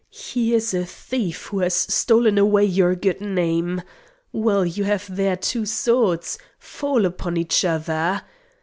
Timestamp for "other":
7.63-8.19